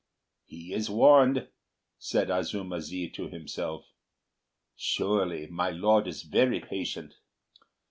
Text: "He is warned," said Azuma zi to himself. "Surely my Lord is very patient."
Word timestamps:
"He 0.45 0.73
is 0.73 0.89
warned," 0.89 1.47
said 1.99 2.31
Azuma 2.31 2.81
zi 2.81 3.07
to 3.11 3.27
himself. 3.27 3.85
"Surely 4.75 5.45
my 5.45 5.69
Lord 5.69 6.07
is 6.07 6.23
very 6.23 6.59
patient." 6.59 7.17